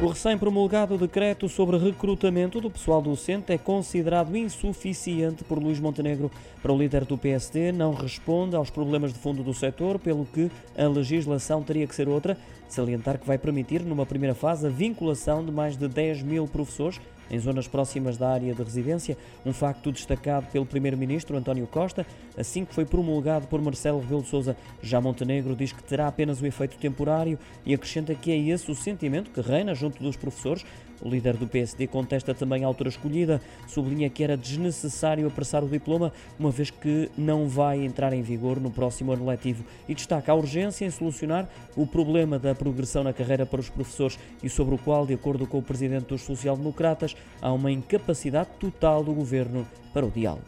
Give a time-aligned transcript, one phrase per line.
[0.00, 6.30] O recém-promulgado decreto sobre recrutamento do pessoal docente é considerado insuficiente por Luís Montenegro.
[6.62, 10.52] Para o líder do PSD, não responde aos problemas de fundo do setor, pelo que
[10.76, 12.38] a legislação teria que ser outra.
[12.68, 17.00] Salientar que vai permitir, numa primeira fase, a vinculação de mais de 10 mil professores
[17.30, 22.06] em zonas próximas da área de residência, um facto destacado pelo primeiro-ministro António Costa,
[22.36, 24.56] assim que foi promulgado por Marcelo Rebelo de Sousa.
[24.82, 28.74] Já Montenegro diz que terá apenas o efeito temporário e acrescenta que é esse o
[28.74, 30.64] sentimento que reina junto dos professores.
[31.00, 35.68] O líder do PSD contesta também a altura escolhida, sublinha que era desnecessário apressar o
[35.68, 40.32] diploma, uma vez que não vai entrar em vigor no próximo ano letivo, e destaca
[40.32, 44.74] a urgência em solucionar o problema da progressão na carreira para os professores e sobre
[44.74, 49.66] o qual, de acordo com o presidente dos social-democratas, há uma incapacidade total do governo
[49.92, 50.44] para o diálogo.